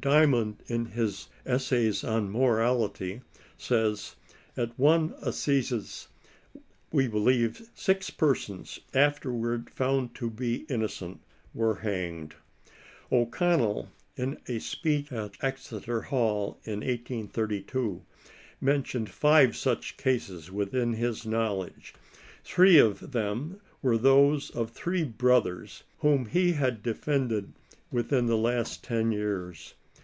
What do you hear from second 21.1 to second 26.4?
own knowledge. Three of them were those of three 112 brothers whom